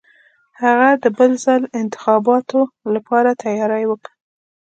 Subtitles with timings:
[0.61, 2.61] هغه د بل ځل انتخاباتو
[2.95, 4.11] لپاره تیاری وکه.